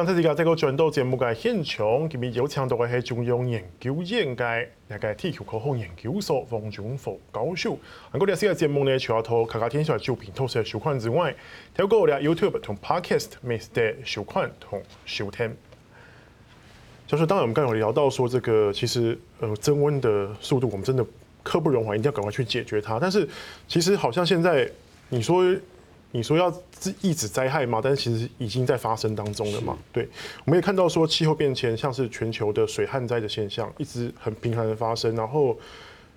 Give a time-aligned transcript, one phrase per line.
[0.00, 7.78] 刚才这个这个转到节目嘅现场，今日有请到嘅系中央研究院嘅那个地球科学研究所黄忠福教授。
[8.10, 11.34] 我哋呢个节目呢，除了透过客家天下照片、透视收看之外，
[11.74, 15.54] 透过我哋 YouTube 同 Podcast 每时的收看同收听。
[17.06, 21.04] 就是当然，我们刚才有聊到说，这个其实呃增温的速度，我们真的
[21.42, 22.98] 刻不容缓，一定要赶快去解决它。
[22.98, 23.28] 但是
[23.68, 24.66] 其实好像现在
[25.10, 25.44] 你说。
[26.12, 26.52] 你说要
[27.00, 27.80] 抑制灾害嘛？
[27.82, 29.78] 但是其实已经在发生当中了嘛？
[29.92, 30.08] 对，
[30.44, 35.56] 我们也看到说气候变迁，像是全球的水旱灾的现象，一直很频繁的发生，然后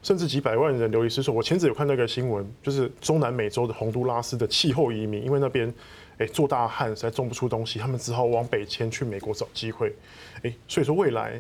[0.02, 1.34] 甚至几百万人流离失所。
[1.34, 5.72] 我前阵有看到一个新闻，就是中南美洲的洪都拉斯的气候移民，因为那边
[6.18, 9.96] 诶做大旱实在种不出东西，他们只好往北迁去美国找机会。
[10.42, 11.40] 诶，所以说未来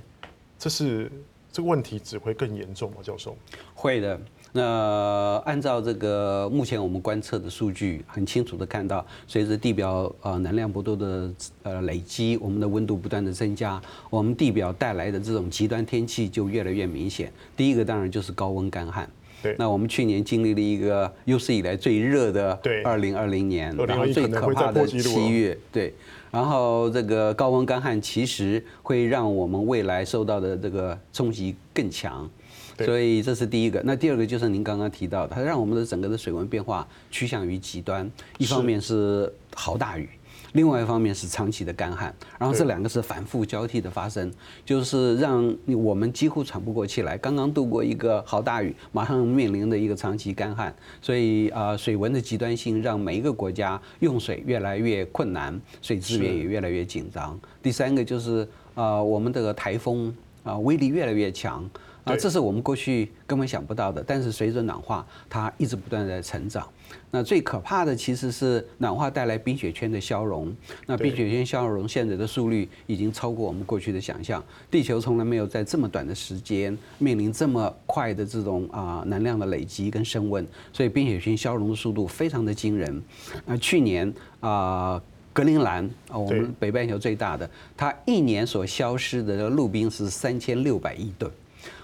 [0.59, 1.11] 这是
[1.51, 2.97] 这个问题只会更严重吗？
[3.01, 3.35] 教授？
[3.73, 4.19] 会的。
[4.55, 11.33] 那按照这个目前我们观测的数据，很清楚的看到，随着地表呃能量不断的
[11.63, 17.33] 呃累积，我们的温度不断的增加，我们地表带来的这种极端天气就越来越明显。
[17.57, 19.09] 第一个当然就是高温干旱。
[19.41, 19.55] 对。
[19.57, 25.57] 那我们去年经历了一个有史以来最热的二零二零年，然后最可怕的七月。
[25.71, 25.91] 对。
[26.29, 32.29] 然后这个高温干旱其实会让我们未来受到的这个冲击更强。
[32.79, 40.09] 所以这是第一个，那第二个就是您刚刚提到的，它让我们的整个的水文变化趋向于极端，一方面是豪大雨，
[40.53, 44.31] 另外一方面是长期的干旱，然后这两个是反复交替的发生，
[44.65, 47.17] 就是让我们几乎喘不过气来。
[47.17, 57.39] 刚刚度过一个豪大雨，马上面临的一个长期干旱，所以啊，水文的极端性让每一个国家用水越来越困难，水资源也越来越紧张。
[57.61, 61.69] 第三个就是啊，我们这个台风啊威力越来越强。
[62.03, 64.03] 啊，这是我们过去根本想不到的。
[64.05, 66.67] 但是随着暖化，它一直不断在成长。
[67.09, 70.53] 那最可怕的其实是暖化带来冰雪圈的消融。
[70.85, 74.43] 那冰雪圈消融现在的速率已经超过我们过去的想象。
[74.69, 80.45] 地球从来没有在这么短的时间面临这么快的这种啊能量的累积跟升温。
[80.71, 83.01] 所以冰雪圈消融的速度非常的惊人。
[83.45, 91.31] 那去年啊，格陵兰啊，我们北半球最大的，它一年所消失的陆冰是三千六百亿吨。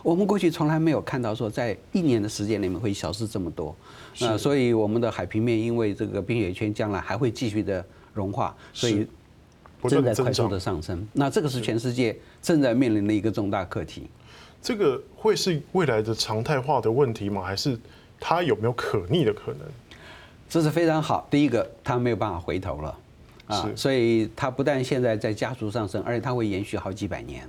[0.03, 3.75] 我们过去从来没有看到说，在一年的时间里面会消失这么多，
[4.19, 9.07] 那所以我们的海平面因为这个冰雪圈将来还会继续的融化，所以
[9.88, 11.07] 正在快速的上升。
[11.13, 14.07] 那这个是全世界正在面临的一个重大课题。
[14.62, 17.41] 这个会是未来的常态化的问题吗？
[17.41, 17.79] 还是
[18.19, 19.61] 它有没有可逆的可能？
[20.50, 21.28] 这是非常好。
[21.31, 23.00] 第一个，它没有办法回头了
[23.47, 27.47] 啊，所以它不但现在在加速上升，而且它会延续好几百年。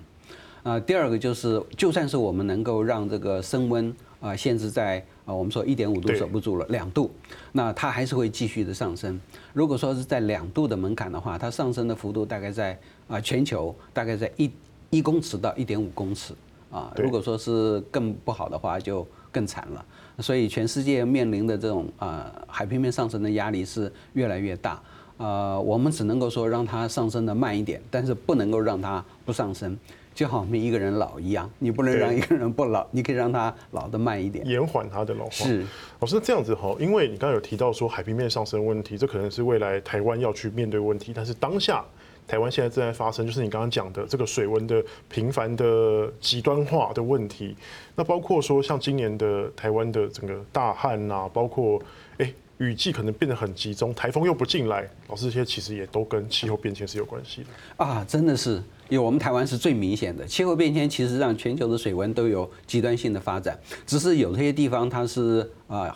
[0.63, 7.11] 啊，第二个就是，就算是我们能够让这个升温啊限制在啊，我们说一点五度守不住了，两度，
[7.53, 9.19] 那它还是会继续的上升。
[9.55, 12.79] 如果说是在两度的门槛的话，它上升的幅度大概在
[13.09, 14.51] 啊全球大概在一
[14.91, 16.35] 一公尺到一点五公尺
[16.71, 16.93] 啊。
[16.97, 19.85] 如果说是更不好的话，就更惨了。
[20.19, 24.79] 所以全世界面临的这种啊海平面上升的压力是越来越大。
[25.17, 29.79] 啊，我们只能够说让它上升的慢一点，但是不能够让它不上升。
[30.21, 35.31] 就好，我们一个人老一样，你不能让一个人不老，你可以让他老得慢一点，延缓他的老化。
[35.31, 35.65] 是，
[35.99, 41.11] 老师这样子哈，因为你刚刚有提到说海平面上升问题，这可能是未来台湾要去面对问题。
[41.17, 41.83] 但是当下
[42.29, 47.57] 台湾现在正在发生，就是你刚刚讲的这个水温的频繁的极端化的问题。
[47.97, 51.83] 那包括说像今年的台湾的整个大旱呐，包括
[52.19, 52.31] 哎。
[52.61, 57.49] 雨季可能变得很集中，台风又不进来，老师这些其实也都跟气候变迁是有关系的
[57.83, 65.91] 啊，真的是，因为我们台湾是最明显的气候变迁，其实让全球的水温都有极端性的发展，只是有些地方它是啊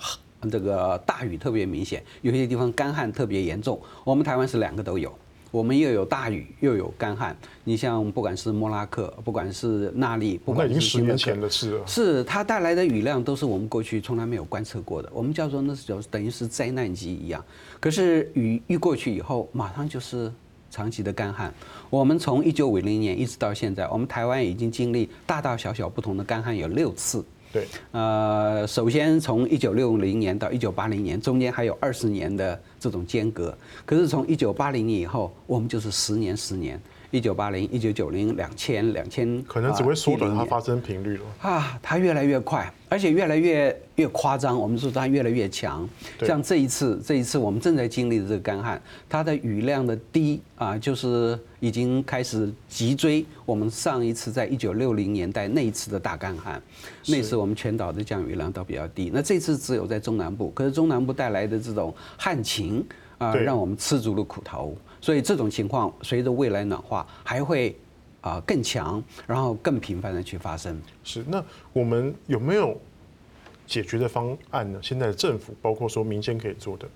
[0.51, 5.15] 这个大雨特别明显，有些地方干旱特别严重，我们台湾是两个都有。
[5.55, 7.37] 我们又有大雨，又有干旱。
[7.63, 15.09] 你像不管是莫拉克，不管是纳利，不管是十年前的事了，是它带来的雨量都是我们过去从来没有观测过的。
[15.15, 17.41] 我们叫做那是就等于是灾难级一样。
[17.79, 20.29] 可是雨一过去以后，马上就是
[20.73, 21.55] 长期的干旱。
[21.89, 27.25] 我们从一九五零年一直到现在，我们台湾已经经历大大小小不同的干旱有六次。
[27.55, 33.57] 对，呃，首先从一九六零年到一九八零年，中间还有二十年的这种间隔。
[33.87, 36.81] 可是从一九八零年以后，我们就是十年十年。
[37.15, 41.79] 一九八零、一九九零、两千、两千，可能只会缩短它发生频率了啊！
[41.81, 44.59] 它越来越快，而且越来越越夸张。
[44.59, 45.89] 我们说它越来越强。
[46.23, 56.61] 像这一次，这一次我们正在经历的这个干旱，它的雨量的低啊，就是已经开始急追我们上一次在一九六零年代那一次的大干旱。
[57.07, 59.13] 那次我们全岛的降雨量都比较低。
[59.15, 62.85] 那这次只有在中南部，可是中南部带来的这种旱情
[63.19, 64.77] 啊，让我们吃足了苦头。
[65.05, 67.77] 所以这种情况随着未来暖化还会
[68.23, 70.81] 啊更强，然后更频繁的去发生。
[71.03, 72.75] 是，那我们有没有
[73.67, 74.81] 解决的方案呢？
[74.83, 76.89] 现在的政府，包括说民间可以做的。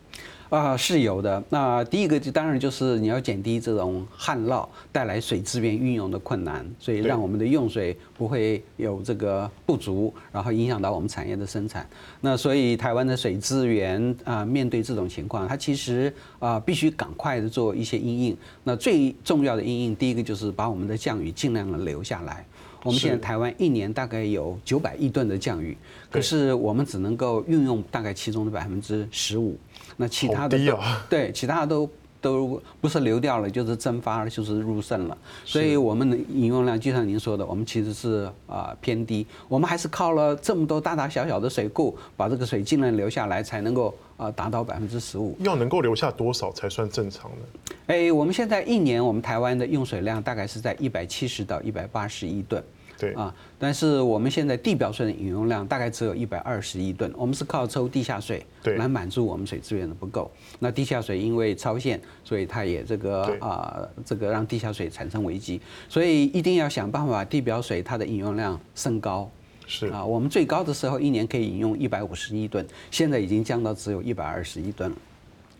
[0.50, 1.42] 啊，是有的。
[1.50, 11.86] 那第一个就当然就是你要减低这种旱涝带来水资源运用的困难，所以让我们的用水不会有这个不足，然后影响到我们产业的生产。
[12.22, 18.36] 那所以台湾的水资源啊，面对这种情况，它其实啊必须赶快的做一些因应。
[18.64, 22.44] 那最重要的因应，第一个就是把我们的降雨尽量的留下来。
[22.84, 25.76] 我们现在台湾一年大概有九百亿吨的降雨，
[26.10, 29.58] 可是我们只能够运用大概其中的百分之十五，
[29.96, 31.04] 那其他的啊。
[31.10, 35.16] 对，其他的都都不是流掉了，就是蒸发了，就是入渗了。
[35.44, 45.36] 所以我们的饮用量，就像您说的，我们其实是啊偏低，我们还是靠了这么多大大小小的水库，把这个水尽量留下来，才能够啊达到百分之十五。
[45.40, 47.74] 要能够留下多少才算正常呢？
[47.86, 52.62] 哎，我们现在一年我们台湾的用水量大概是在一百七十到一百八十亿吨。
[52.98, 58.44] 对啊，但是我们现在地表水的饮用量大概只有一百二十亿吨，我们是靠抽地下水
[58.76, 60.28] 来满足我们水资源的不够。
[60.58, 69.30] 那地下水因为超限，所以它也这个啊，这个让地下水产生危机，所以一定要想办法把地表水它的饮用量升高。
[69.66, 74.96] 是啊，我们最高的时候一年可以饮用一百五十亿吨，现在已经降到只有一百二十亿吨了。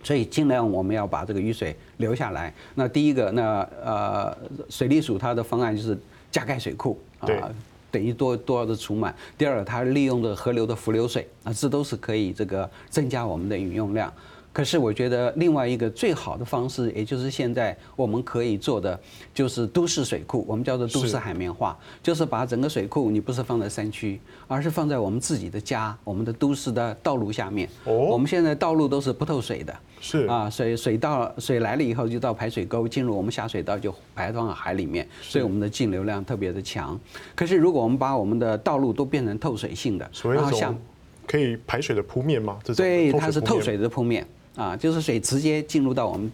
[0.03, 2.53] 所以尽量我们要把这个雨水留下来。
[2.75, 4.37] 那第一个，那呃
[4.69, 5.97] 水利署它的方案就是
[6.33, 6.99] 加盖水库。
[7.21, 7.51] 啊，
[7.91, 9.15] 等于多多的储满。
[9.37, 14.13] 第二，它利用的河流的浮流水啊，这都是可以这个增加我们的饮用量。
[14.53, 18.99] 可是我觉得另外一个最好的方式，也就是现在我们可以做的，
[19.33, 27.69] 就是都市水库，我们叫做都市海绵化，就是把整个水库，你不是放在山区，而是放在我们自己的家，我们的都市的道路下面。
[27.85, 36.99] 哦，我们现在道路都是不透水的，是啊，水水到水来了以后就到排水沟，进入我们下水道就排到海里面，所以我们的径流量特别的强。
[37.37, 40.77] 可是如果我们把我们的道路都变成透水性的，然后像
[41.27, 42.59] 可以排水的铺面吗？
[42.65, 44.27] 这种对，它是透水的铺面。
[44.59, 46.33] 啊，就是水直接进入到我们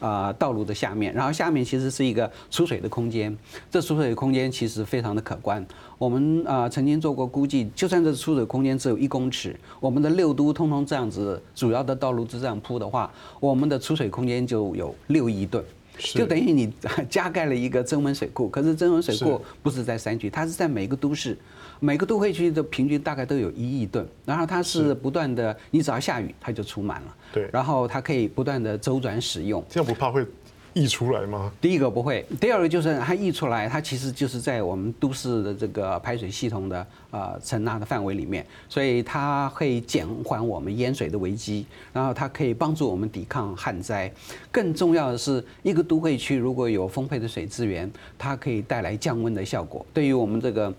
[0.00, 3.34] 啊道路的下面，然后下面其实是一个储水的空间。
[3.70, 5.64] 这储水空间其实非常的可观。
[5.98, 13.08] 我们啊曾经做过估计，就算这储水空间只有一公尺，我们的六都通通这样子，主要的道路就这样铺的话，
[13.38, 15.64] 我们的储水空间就有六亿吨，
[15.98, 16.72] 就等于你
[17.10, 18.48] 加盖了一个增温水库。
[18.48, 21.36] 可是增温水库不是在山区，它是在每个都市。
[21.80, 27.16] 每个都会区的平均大概都有一亿吨，然后它是不断的，你只要下雨它就储满了。
[27.32, 29.64] 对，然后它可以不断的周转使用。
[29.68, 30.26] 这样不怕会
[30.74, 31.50] 溢出来吗？
[31.60, 44.12] 第一个不会，第二个就是它溢出来，它其实就是在我们都市的这个排水系统的呃承纳的范围里面，所以它会减缓我们淹水的危机，然后它可以帮助我们抵抗旱灾。
[44.52, 50.72] 更重要的是，一个都会区如果有丰沛的水资源，它可以带来降温的效果，对于我们这个。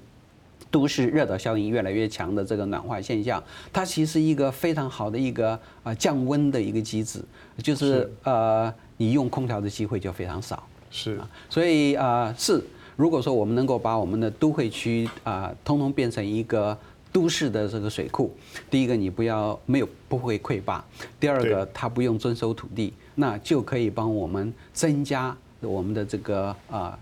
[0.72, 3.44] 都市热岛效应越来越强的这个暖化现象，
[3.74, 7.20] 它其实一个非常好的一个呃降温的一个机制，
[7.64, 10.62] 就是呃你用空调的机会就非常少。
[10.92, 12.62] 是啊，所以啊是，
[12.98, 16.78] 如果说我们能够把我们的都会区啊通通变成一个
[17.14, 18.36] 都市的这个水库，
[18.70, 20.84] 第一个你不要没有不会溃坝，
[21.20, 27.00] 第二个它不用征收土地，那就可以帮我们增加我们的这个啊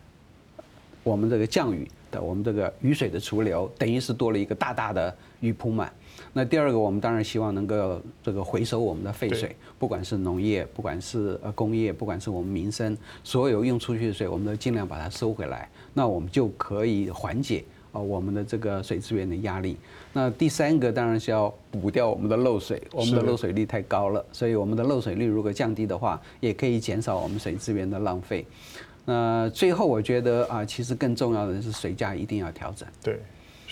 [1.03, 1.89] 我们这个降雨。
[2.17, 5.93] 的我们这个雨水的储留，等于是多了一个大大的雨铺满。
[6.33, 15.69] 那第二个，我们当然希望能够这个回收我们的废水，不管是农业，不管是呃工业，不管是我们民生，所有用出去的水，我们都尽量把它收回来。
[15.93, 19.77] 那我们就可以缓解啊我们的这个水资源的压力。
[20.11, 28.45] 那第三个当然是要补掉我们的漏水，我们的漏水率太高了，所以我们的漏水率如果降低的话，也可以减少我们水资源的浪费。
[29.09, 32.85] 那最后我觉得啊，其实更重要的是水价一定要调整。
[33.01, 33.17] 对，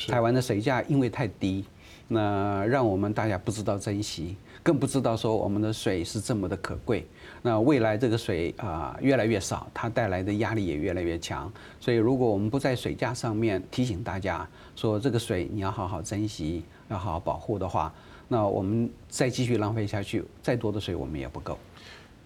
[0.07, 1.65] 台湾的水价因为太低，
[2.07, 7.05] 那让我们大家不知道珍惜，更不知道说我们的水是这么的可贵。
[7.41, 11.51] 那未来这个水啊越来越少，它带来的压力也越来越强。
[11.81, 17.93] 所以如果我们不在水价上面提醒大家说这个水你要好好珍惜，要好好保护的话，
[18.29, 21.59] 那我们再继续浪费下去，再多的水我们也不够。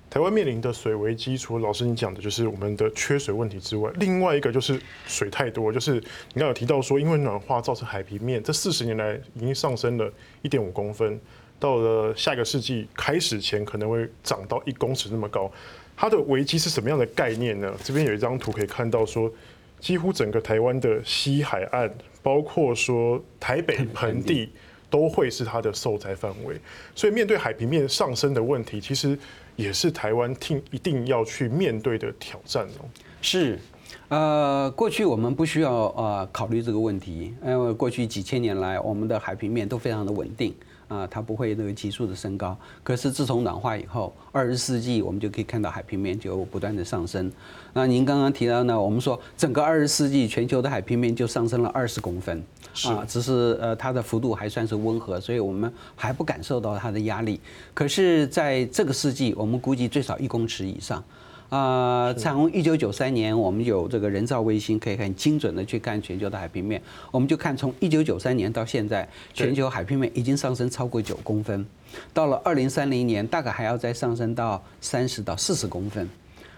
[0.10, 5.72] 台湾面临的水危机，除了老师你讲的，就是我们的缺水问题之外，另外一个就是水太多。
[5.72, 6.02] 就是你
[6.36, 10.12] 刚刚有提到说，因为暖化造成海平面这四十年来已经上升了
[10.42, 11.20] 一点五公分，
[11.60, 15.52] 到了下一个世纪开始前可能会涨到一公尺那么高。
[15.96, 17.72] 它的危机是什么样的概念呢？
[17.84, 19.32] 这边有一张图可以看到说，
[19.80, 21.92] 几乎整个台湾的西海岸，
[22.24, 24.50] 包括说台北盆地。
[24.92, 26.60] 都会是它的受灾范围。
[26.96, 29.16] 所以面对海平面上升的问题，其实
[29.60, 32.88] 也是台湾听一定要去面对的挑战哦。
[33.22, 33.60] 是，
[34.08, 40.56] 呃，过去我们不需要呃考虑这个问题，因为过去几千年来，我们的海平面都非常的稳定。
[40.90, 42.58] 啊，它不会那个急速的升高。
[42.84, 47.32] 可是自从暖化以后，二十世纪我们就可以看到海平面就不断的上升。
[47.72, 52.44] 那您刚刚提到呢，我们说整个二十世纪全球的海平面就上升了二十公分，
[52.88, 57.40] 啊，只是呃它的幅度还算是温和，所以我们还不感受到它的压力。
[57.74, 61.04] 可是在这个世纪，我们估计最少一公尺以上。
[61.50, 66.80] 啊，从一九九三年，我们有这个人造卫星，可以很精准的去看全球的海平面。
[67.12, 71.66] 我们就看从一九九三年到现在，全球海平面已经上升超过九公分，
[72.14, 76.08] 到了二零三零年，大概还要再上升到三十到四十公分。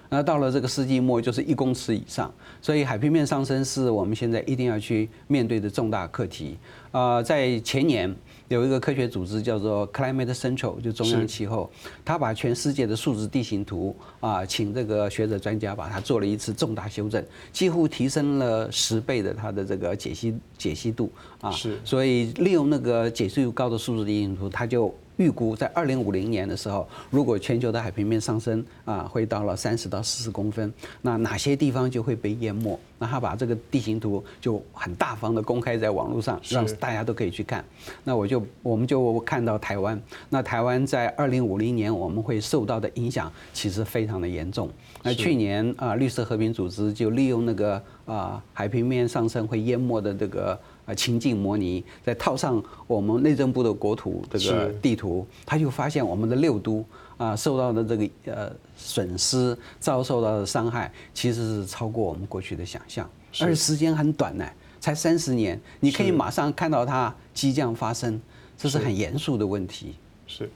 [0.09, 2.29] 那到了这个世纪末，就是一公尺以上。
[2.61, 6.57] 所以海平面上升是我们现在一定要去面对的重大课题。
[6.91, 8.13] 啊，在前年。
[8.53, 11.71] 有一个科学组织叫做 Climate Central，就中央气候，
[12.03, 21.49] 他把全世界的数字地形图啊，请这个学者专家把它做了一次重大修正，几乎提升了十倍的它的这个解析解析度啊。
[21.51, 21.79] 是。
[21.85, 24.93] 所以利用那个解析度高的数字地形图，它就。
[25.21, 30.73] 预估在二零五零年的时候，如果全球的海平面上升啊，会到了三十到四十公分，
[31.03, 32.77] 那哪些地方就会被淹没？
[32.97, 37.63] 那他把这个地形图就很大方的公开在网络上，让大家都可以去看。
[38.03, 39.99] 那我就我们就看到台湾，
[40.29, 44.69] 那台湾在二零五零年我们会受到的影响其实非常的严重。
[45.03, 50.59] 那去年啊，绿色和平组织就利用那个啊海平面上升会淹没的这个。
[50.85, 56.83] 啊，情境模拟，再套上我们内政部的国土这个地图，他就发现我们的六都
[57.17, 63.07] 啊受到的这个呃损失，遭受到的伤害，其实是超过我们过去的想象，
[63.39, 64.45] 而且时间很短呢，
[64.79, 68.19] 才三十年，你可以马上看到它即将发生，
[68.57, 69.93] 这是很严肃的问题。
[70.25, 70.49] 是，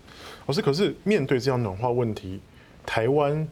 [0.48, 2.40] 老师，可是面对这样暖化问题，
[2.84, 3.48] 台湾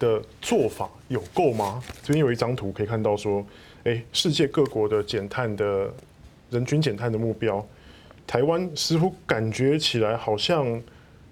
[0.00, 1.80] 的做法有够吗？
[2.02, 3.46] 这边有一张图可以看到说。
[3.84, 5.90] 哎，世界各国的减碳的
[6.50, 7.64] 人均减碳的目标，
[8.26, 10.80] 台湾似乎感觉起来好像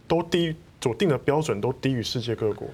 [0.07, 2.67] 都低，所定的标准都低于世界各国。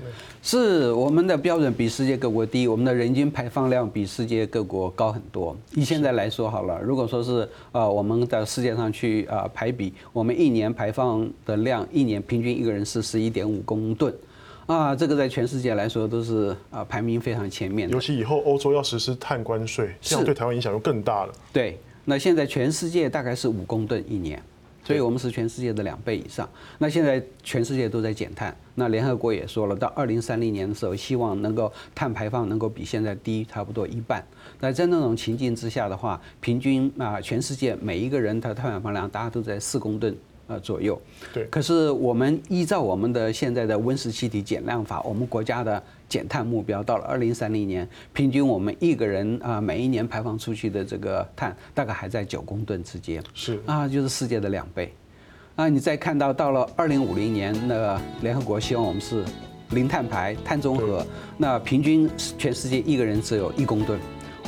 [0.43, 5.57] 是我们的标准比世界各国低，我们的人均排放量比世界各国高很多。
[5.75, 14.15] 以现在来说好了，如果说是呃我们在世界上去啊排比，我们一年排放的量，一年平均一个人是十一点五公吨。
[14.67, 17.95] 啊，这个在全世界来说都是啊排名非常前面的。
[17.95, 21.33] 尤其以后欧洲要实施碳关税，这样对台湾影响就更大了。
[21.53, 24.43] 对，那现在全世界大概是五公吨一年，
[24.83, 26.49] 所以我们是全世界的两倍以上。
[26.79, 34.25] 那现在全世界都在减碳，那联合国也说了，到二零三零年的时候，希望能够碳排放能够比现在低差不多一半。
[34.61, 40.17] 那在那种情境之下的话，平均啊全世界每一个人他的碳排放量大家都在四公吨。
[40.47, 41.01] 呃，左右。
[41.33, 41.45] 对。
[41.47, 53.23] 可是我们依照我们的现在的温室气体减量法，我们国家的减碳目标到了二零三零年，平均我们一个人啊，每一年排放出去的这个碳大概还在九公吨之间。
[53.33, 53.61] 是。
[53.67, 54.93] 啊，就是世界的两倍。
[55.57, 59.25] 啊，你再看到到了二零五零年，那个联合国希望我们是
[59.71, 61.07] 零碳排、碳中和，
[61.39, 63.99] 那平均全世界一个人只有一公吨，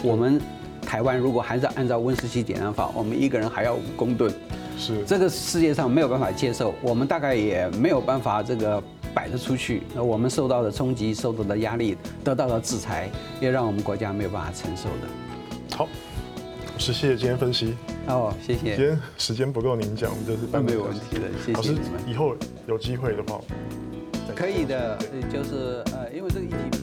[0.03, 0.41] 我们
[0.83, 4.33] 台湾如果还是按照温室气体减量法，我们一个人还要五公吨。
[4.79, 8.83] 是这个世界上没有办法接受，我们大概也没有办法这个
[9.15, 9.83] 摆得出去。
[9.95, 15.77] 那我们受到的冲击、受到的压力、得到的制裁，也让我们国家没有办法承受的。
[15.77, 15.89] 好，
[16.77, 17.75] 是谢谢今天分析。
[18.07, 18.77] 哦，谢谢。
[18.77, 21.23] 今天时间不够您讲，我们就是半没有问题的。
[21.45, 21.53] 谢谢。
[21.53, 21.75] 老师，
[22.07, 23.41] 以后有机会的话，
[24.35, 24.99] 可以的，
[25.33, 26.76] 就是呃，因为这个议题。